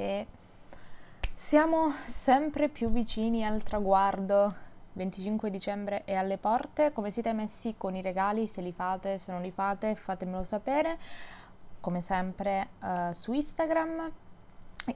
[0.00, 0.26] E
[1.32, 4.68] siamo sempre più vicini al traguardo.
[4.92, 6.92] 25 dicembre è alle porte.
[6.92, 8.46] Come siete messi con i regali?
[8.46, 10.98] Se li fate, se non li fate, fatemelo sapere.
[11.80, 14.10] Come sempre uh, su Instagram,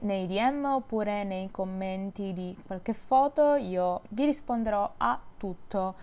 [0.01, 3.55] nei DM oppure nei commenti di qualche foto.
[3.55, 5.95] Io vi risponderò a tutto.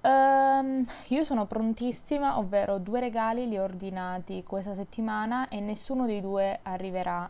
[0.00, 6.20] Um, io sono prontissima, ovvero due regali li ho ordinati questa settimana e nessuno dei
[6.20, 7.28] due arriverà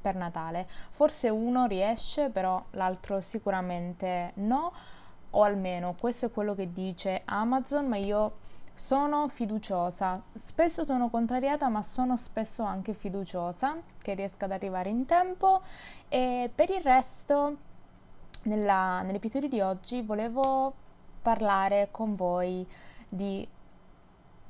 [0.00, 0.66] per Natale.
[0.90, 4.72] Forse uno riesce, però l'altro sicuramente no,
[5.30, 8.38] o almeno questo è quello che dice Amazon, ma io
[8.74, 10.22] sono fiduciosa.
[10.34, 15.62] Spesso sono contrariata, ma sono spesso anche fiduciosa che riesca ad arrivare in tempo
[16.08, 17.56] e per il resto
[18.44, 20.72] nella, nell'episodio di oggi volevo
[21.20, 22.66] parlare con voi
[23.06, 23.46] di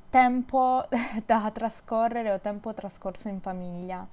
[0.09, 0.87] tempo
[1.25, 4.07] da trascorrere o tempo trascorso in famiglia.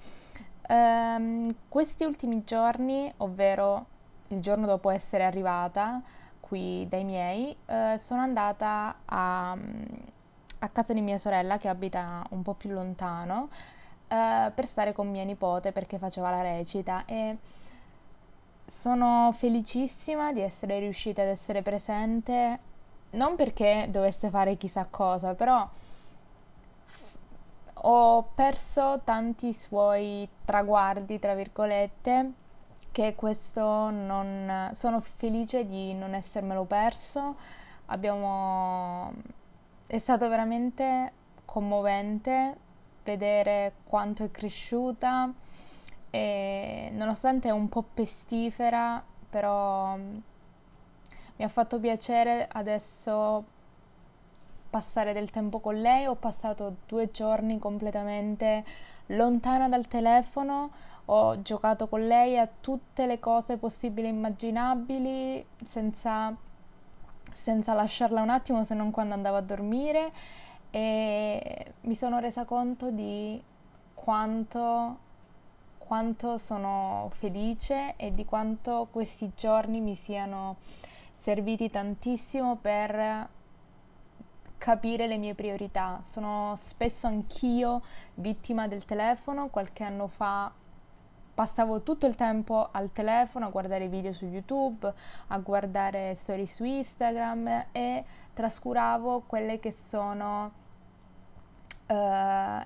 [0.69, 3.87] Um, questi ultimi giorni, ovvero
[4.29, 6.03] il giorno dopo essere arrivata
[6.41, 12.43] qui dai miei, uh, sono andata a, a, casa di mia sorella che abita un
[12.43, 13.49] po' più lontano
[14.09, 17.39] uh, per stare con mia nipote perché faceva la recita e
[18.67, 22.59] sono felicissima di essere riuscita ad essere presente,
[23.11, 25.67] non perché dovesse fare chissà cosa, però
[27.83, 32.33] ho perso tanti suoi traguardi, tra virgolette,
[32.91, 34.71] che questo non...
[34.73, 37.37] sono felice di non essermelo perso.
[37.87, 39.13] Abbiamo...
[39.87, 41.13] è stato veramente
[41.45, 42.57] commovente
[43.05, 45.33] vedere quanto è cresciuta
[46.11, 53.57] e nonostante è un po' pestifera, però mi ha fatto piacere adesso
[54.69, 58.65] passare del tempo con lei, ho passato due giorni completamente
[59.07, 60.71] lontana dal telefono,
[61.07, 66.35] ho giocato con lei a tutte le cose possibili e immaginabili senza,
[67.33, 70.13] senza lasciarla un attimo se non quando andavo a dormire.
[70.71, 73.43] E mi sono resa conto di
[73.95, 74.99] quanto,
[75.79, 80.57] quanto sono felice e di quanto questi giorni mi siano
[81.19, 83.29] serviti tantissimo per
[84.59, 86.01] capire le mie priorità.
[86.05, 87.83] Sono spesso anch'io
[88.15, 89.49] vittima del telefono.
[89.49, 90.53] Qualche anno fa
[91.33, 94.93] passavo tutto il tempo al telefono a guardare video su YouTube,
[95.29, 98.05] a guardare storie su Instagram e
[98.35, 100.51] trascuravo quelle che sono
[101.87, 101.95] uh,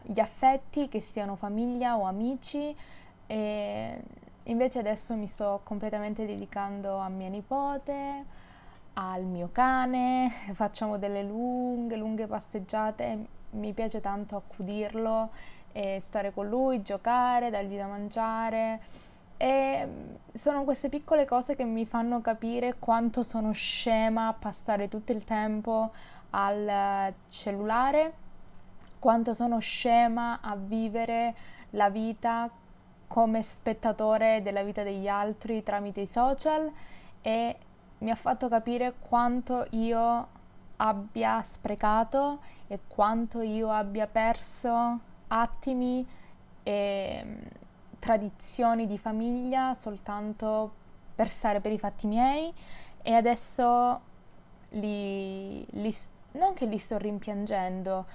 [0.02, 2.74] gli affetti, che siano famiglia o amici.
[3.26, 4.02] E
[4.44, 8.24] invece adesso mi sto completamente dedicando a mia nipote,
[8.94, 15.30] al mio cane, facciamo delle lunghe, lunghe passeggiate, mi piace tanto accudirlo
[15.72, 18.80] e stare con lui, giocare, dargli da mangiare.
[19.36, 19.88] E
[20.32, 25.24] sono queste piccole cose che mi fanno capire quanto sono scema a passare tutto il
[25.24, 25.90] tempo
[26.30, 28.12] al cellulare,
[28.98, 31.34] quanto sono scema a vivere
[31.70, 32.48] la vita
[33.08, 36.70] come spettatore della vita degli altri tramite i social
[37.20, 37.56] e
[38.02, 40.28] mi ha fatto capire quanto io
[40.76, 46.06] abbia sprecato e quanto io abbia perso attimi
[46.62, 47.40] e mm,
[47.98, 50.80] tradizioni di famiglia soltanto
[51.14, 52.52] per stare per i fatti miei
[53.02, 54.00] e adesso
[54.70, 55.94] li, li
[56.32, 58.06] non che li sto rimpiangendo,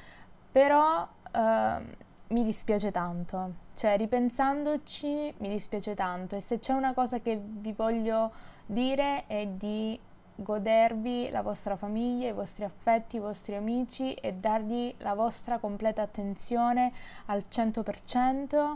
[0.51, 1.83] però uh,
[2.29, 6.35] mi dispiace tanto, cioè ripensandoci mi dispiace tanto.
[6.35, 8.31] E se c'è una cosa che vi voglio
[8.67, 9.99] dire è di
[10.35, 16.03] godervi la vostra famiglia, i vostri affetti, i vostri amici e dargli la vostra completa
[16.03, 16.91] attenzione
[17.25, 18.75] al 100%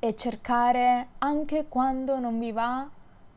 [0.00, 2.88] e cercare anche quando non vi va,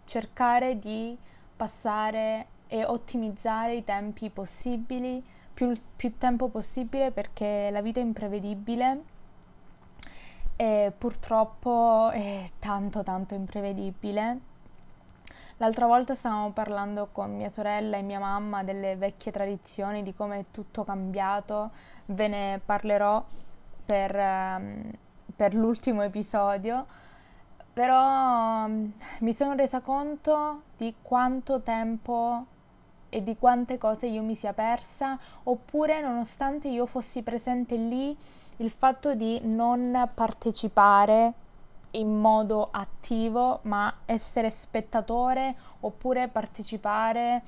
[0.06, 1.16] cercare di
[1.56, 5.24] passare e ottimizzare i tempi possibili,
[5.54, 9.04] più, più tempo possibile perché la vita è imprevedibile
[10.56, 14.49] e purtroppo è tanto tanto imprevedibile.
[15.62, 20.40] L'altra volta stavamo parlando con mia sorella e mia mamma delle vecchie tradizioni, di come
[20.40, 21.72] è tutto cambiato,
[22.06, 23.22] ve ne parlerò
[23.86, 24.90] per, um,
[25.36, 26.86] per l'ultimo episodio,
[27.74, 28.90] però um,
[29.20, 32.46] mi sono resa conto di quanto tempo
[33.10, 38.16] e di quante cose io mi sia persa, oppure nonostante io fossi presente lì,
[38.58, 41.34] il fatto di non partecipare
[41.92, 47.44] in modo attivo, ma essere spettatore oppure partecipare,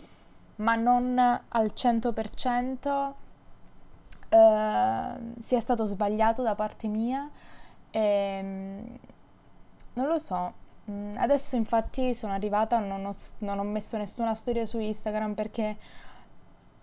[0.57, 1.17] ma non
[1.47, 3.13] al 100%,
[4.29, 7.29] eh, sia stato sbagliato da parte mia.
[7.89, 8.97] E, ehm,
[9.93, 10.53] non lo so,
[10.89, 15.77] Mm, adesso infatti sono arrivata, non ho, non ho messo nessuna storia su Instagram perché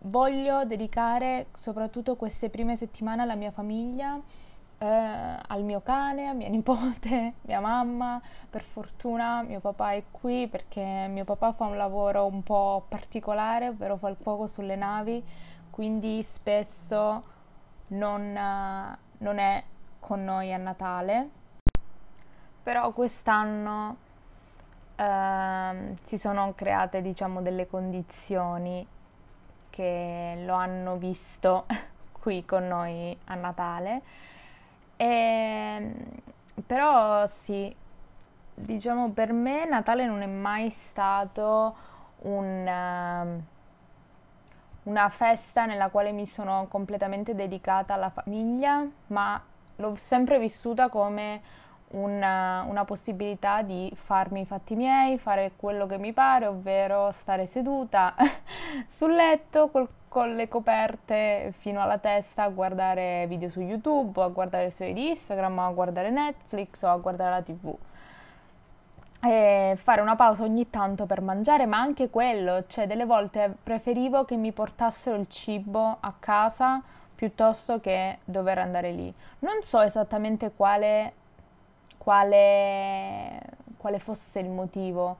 [0.02, 4.20] voglio dedicare soprattutto queste prime settimane alla mia famiglia,
[4.78, 8.20] eh, al mio cane, a mia nipote, mia mamma.
[8.48, 13.68] Per fortuna mio papà è qui perché mio papà fa un lavoro un po' particolare,
[13.68, 15.22] ovvero fa il cuoco sulle navi,
[15.70, 17.22] quindi spesso
[17.88, 18.32] non,
[19.18, 19.64] non è
[20.00, 21.38] con noi a Natale
[22.68, 23.96] però quest'anno
[24.94, 28.86] eh, si sono create diciamo delle condizioni
[29.70, 31.64] che lo hanno visto
[32.12, 34.02] qui con noi a Natale
[34.98, 35.94] e, ehm,
[36.66, 37.74] però sì
[38.54, 41.74] diciamo per me Natale non è mai stato
[42.22, 43.40] un,
[44.82, 49.40] una festa nella quale mi sono completamente dedicata alla famiglia ma
[49.76, 51.40] l'ho sempre vissuta come
[51.90, 57.46] una, una, possibilità di farmi i fatti miei, fare quello che mi pare, ovvero stare
[57.46, 58.14] seduta
[58.86, 64.28] sul letto col, con le coperte fino alla testa a guardare video su YouTube, a
[64.28, 67.76] guardare storie di Instagram, a guardare Netflix o a guardare la TV.
[69.20, 74.24] E fare una pausa ogni tanto per mangiare, ma anche quello, cioè delle volte preferivo
[74.24, 76.82] che mi portassero il cibo a casa
[77.14, 79.12] piuttosto che dover andare lì.
[79.40, 81.12] Non so esattamente quale
[82.08, 83.40] quale,
[83.76, 85.18] quale fosse il motivo,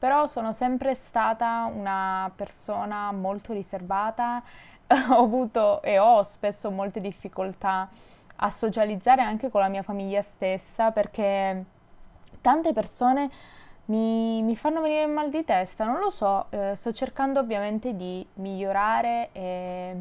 [0.00, 4.42] però sono sempre stata una persona molto riservata,
[5.10, 7.86] ho avuto e ho spesso molte difficoltà
[8.36, 11.64] a socializzare anche con la mia famiglia stessa perché
[12.40, 13.30] tante persone
[13.86, 17.94] mi, mi fanno venire il mal di testa, non lo so, eh, sto cercando ovviamente
[17.94, 19.96] di migliorare eh,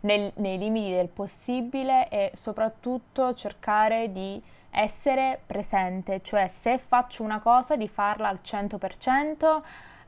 [0.00, 4.42] nel, nei limiti del possibile e soprattutto cercare di
[4.78, 9.62] essere presente, cioè se faccio una cosa di farla al 100%,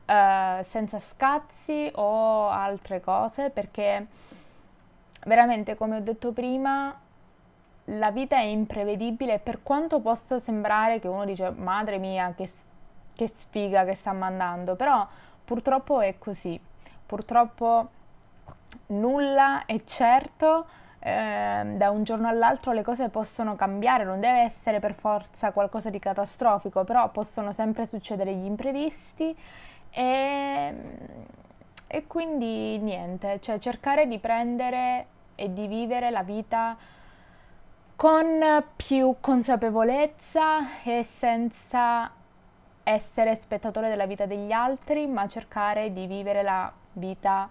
[0.05, 4.07] eh, senza scazzi o altre cose, perché
[5.25, 6.97] veramente, come ho detto prima,
[7.85, 9.39] la vita è imprevedibile.
[9.39, 12.49] Per quanto possa sembrare che uno dice madre mia che,
[13.13, 15.05] che sfiga che sta mandando, però
[15.43, 16.57] purtroppo è così,
[17.05, 17.89] purtroppo
[18.87, 20.65] nulla è certo
[21.03, 25.89] eh, da un giorno all'altro le cose possono cambiare, non deve essere per forza qualcosa
[25.89, 29.35] di catastrofico, però possono sempre succedere gli imprevisti
[29.89, 30.73] e,
[31.87, 36.77] e quindi niente, cioè cercare di prendere e di vivere la vita
[37.95, 42.11] con più consapevolezza e senza
[42.83, 47.49] essere spettatore della vita degli altri, ma cercare di vivere la vita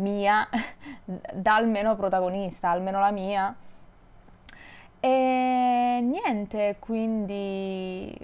[0.00, 0.48] mia
[1.32, 3.54] da almeno protagonista, almeno la mia.
[4.98, 8.14] E niente, quindi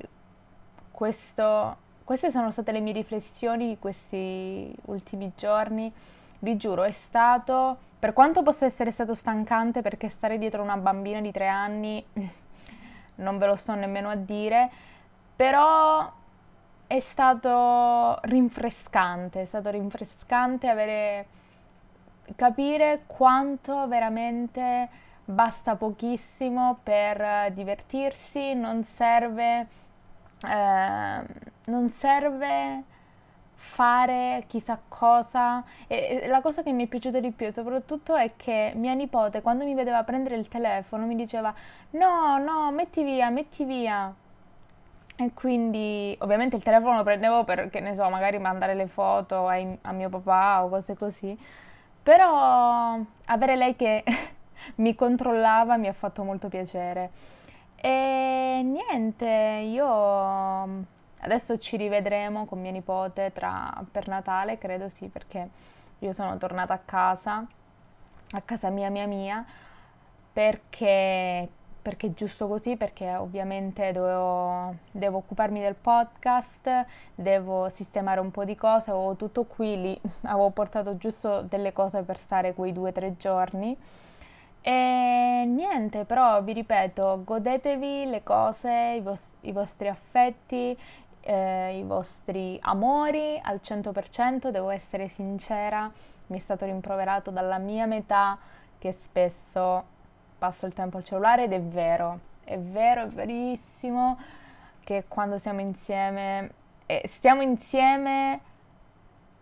[0.91, 5.93] questo, queste sono state le mie riflessioni di questi ultimi giorni.
[6.41, 11.21] Vi giuro, è stato, per quanto possa essere stato stancante, perché stare dietro una bambina
[11.21, 12.05] di tre anni
[13.17, 14.71] non ve lo sto nemmeno a dire,
[15.35, 16.11] però
[16.87, 21.27] è stato rinfrescante, è stato rinfrescante avere
[22.35, 24.89] capire quanto veramente
[25.25, 29.67] basta pochissimo per divertirsi, non serve,
[30.47, 31.23] eh,
[31.65, 32.85] non serve
[33.55, 35.63] fare chissà cosa.
[35.87, 39.43] E, e la cosa che mi è piaciuta di più soprattutto è che mia nipote
[39.43, 41.53] quando mi vedeva prendere il telefono mi diceva
[41.91, 44.15] no, no, metti via, metti via.
[45.19, 49.47] E quindi ovviamente il telefono lo prendevo per, che ne so, magari mandare le foto
[49.49, 51.39] ai, a mio papà o cose così.
[52.07, 54.05] Però avere lei che
[54.77, 57.11] mi controllava mi ha fatto molto piacere.
[57.75, 59.27] E niente,
[59.65, 60.85] io
[61.21, 65.49] Adesso ci rivedremo con mia nipote tra, per Natale, credo sì, perché
[65.99, 67.45] io sono tornata a casa,
[68.33, 69.45] a casa mia, mia, mia,
[70.33, 71.49] perché,
[71.87, 78.45] perché è giusto così, perché ovviamente dovevo, devo occuparmi del podcast, devo sistemare un po'
[78.45, 82.89] di cose, avevo tutto qui, lì avevo portato giusto delle cose per stare quei due
[82.89, 83.79] o tre giorni.
[84.63, 90.77] E niente, però vi ripeto, godetevi le cose, i, vos- i vostri affetti,
[91.21, 95.89] eh, i vostri amori al 100%, devo essere sincera,
[96.27, 98.37] mi è stato rimproverato dalla mia metà
[98.77, 99.95] che spesso
[100.39, 104.19] passo il tempo al cellulare ed è vero, è vero, è verissimo
[104.85, 106.51] che quando siamo insieme,
[106.87, 108.41] eh, stiamo insieme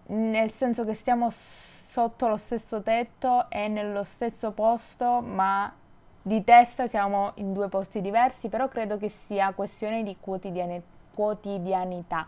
[0.06, 5.72] nel senso che stiamo sotto lo stesso tetto e nello stesso posto, ma
[6.20, 12.26] di testa siamo in due posti diversi, però credo che sia questione di quotidianità quotidianità,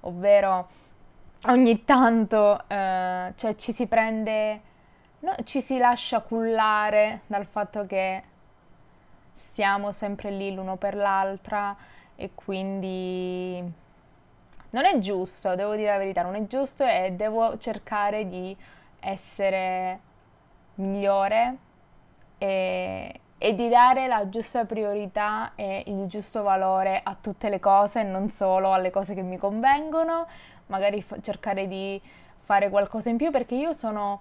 [0.00, 0.68] ovvero
[1.46, 4.60] ogni tanto eh, cioè ci si prende,
[5.20, 8.22] no, ci si lascia cullare dal fatto che
[9.32, 11.76] siamo sempre lì l'uno per l'altra
[12.16, 13.62] e quindi
[14.70, 18.56] non è giusto, devo dire la verità, non è giusto e devo cercare di
[19.00, 20.00] essere
[20.74, 21.56] migliore
[22.38, 28.02] e, e di dare la giusta priorità e il giusto valore a tutte le cose,
[28.02, 30.26] non solo alle cose che mi convengono,
[30.66, 32.00] magari f- cercare di
[32.40, 34.20] fare qualcosa in più perché io sono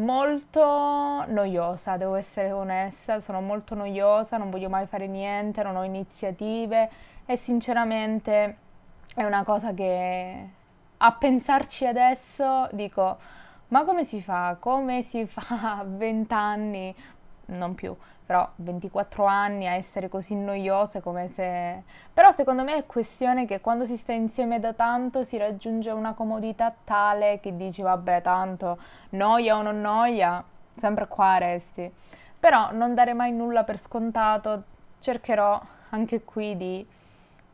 [0.00, 5.84] molto noiosa, devo essere onesta, sono molto noiosa, non voglio mai fare niente, non ho
[5.84, 6.90] iniziative
[7.26, 8.56] e sinceramente
[9.14, 10.48] è una cosa che
[10.96, 13.18] a pensarci adesso dico
[13.68, 14.56] ma come si fa?
[14.58, 16.94] Come si fa a vent'anni?
[17.50, 21.82] Non più, però 24 anni a essere così noiose come se...
[22.12, 26.14] Però secondo me è questione che quando si sta insieme da tanto si raggiunge una
[26.14, 28.78] comodità tale che dici vabbè tanto
[29.10, 30.42] noia o non noia,
[30.76, 31.90] sempre qua resti.
[32.38, 34.62] Però non dare mai nulla per scontato,
[35.00, 36.86] cercherò anche qui di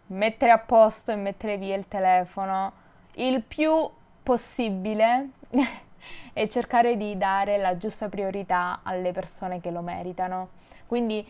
[0.08, 2.84] mettere a posto e mettere via il telefono
[3.16, 3.88] il più
[4.22, 5.30] possibile
[6.32, 10.48] e cercare di dare la giusta priorità alle persone che lo meritano.
[10.86, 11.26] Quindi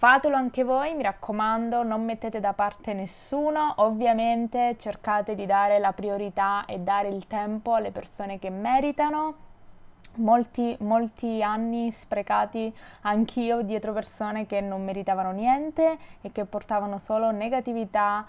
[0.00, 5.92] fatelo anche voi, mi raccomando, non mettete da parte nessuno, ovviamente cercate di dare la
[5.92, 9.48] priorità e dare il tempo alle persone che meritano.
[10.14, 17.30] Molti, molti anni sprecati anch'io dietro persone che non meritavano niente e che portavano solo
[17.30, 18.26] negatività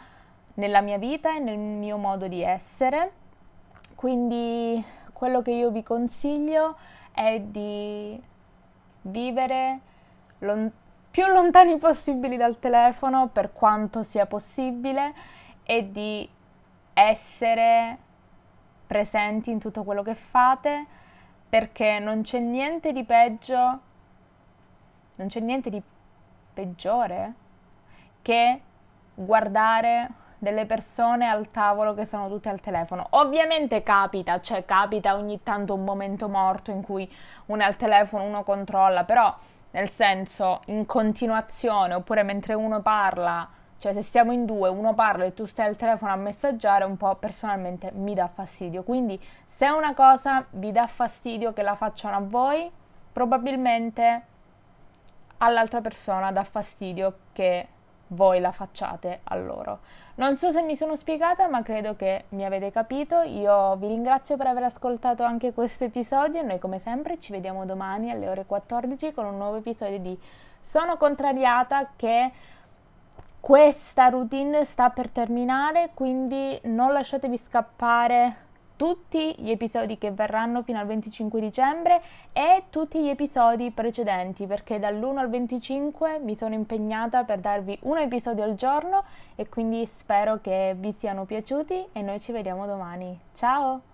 [0.55, 3.11] nella mia vita e nel mio modo di essere.
[3.95, 4.83] Quindi
[5.21, 6.77] quello che io vi consiglio
[7.11, 8.19] è di
[9.01, 9.79] vivere
[10.39, 10.71] lon-
[11.11, 15.13] più lontani possibili dal telefono per quanto sia possibile
[15.61, 16.27] e di
[16.93, 17.97] essere
[18.87, 20.87] presenti in tutto quello che fate
[21.47, 23.79] perché non c'è niente di peggio,
[25.17, 25.79] non c'è niente di
[26.51, 27.33] peggiore
[28.23, 28.61] che
[29.13, 30.09] guardare
[30.41, 33.05] delle persone al tavolo che sono tutte al telefono.
[33.11, 37.07] Ovviamente capita, cioè capita ogni tanto un momento morto in cui
[37.45, 39.31] uno è al telefono, uno controlla, però
[39.69, 45.25] nel senso in continuazione oppure mentre uno parla, cioè se siamo in due, uno parla
[45.25, 48.81] e tu stai al telefono a messaggiare, un po' personalmente mi dà fastidio.
[48.81, 52.67] Quindi se una cosa vi dà fastidio che la facciano a voi,
[53.13, 54.25] probabilmente
[55.37, 57.67] all'altra persona dà fastidio che
[58.11, 59.79] voi la facciate a loro.
[60.21, 63.21] Non so se mi sono spiegata, ma credo che mi avete capito.
[63.21, 66.43] Io vi ringrazio per aver ascoltato anche questo episodio.
[66.43, 70.15] Noi, come sempre, ci vediamo domani alle ore 14 con un nuovo episodio di
[70.59, 72.31] Sono contrariata che
[73.39, 78.35] questa routine sta per terminare, quindi non lasciatevi scappare
[78.81, 82.01] tutti gli episodi che verranno fino al 25 dicembre
[82.33, 87.99] e tutti gli episodi precedenti perché dall'1 al 25 mi sono impegnata per darvi un
[87.99, 89.03] episodio al giorno
[89.35, 93.19] e quindi spero che vi siano piaciuti e noi ci vediamo domani.
[93.35, 93.90] Ciao!